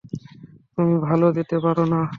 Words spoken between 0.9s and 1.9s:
তাল দিতে পারো